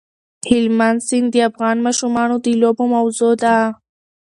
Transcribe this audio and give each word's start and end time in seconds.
هلمند 0.49 0.99
سیند 1.07 1.27
د 1.33 1.35
افغان 1.49 1.77
ماشومانو 1.85 2.35
د 2.45 2.47
لوبو 2.61 2.83
موضوع 2.95 3.33
ده. 3.43 3.57